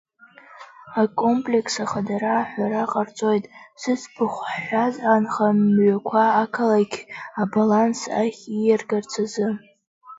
[1.01, 3.45] Акомплекс ахадара аҳәара ҟарҵоит,
[3.81, 6.99] зыӡбахә ҳҳәаз анхамҩақәа ақалақь
[7.41, 9.47] абаланс ахь ииаргарц азы.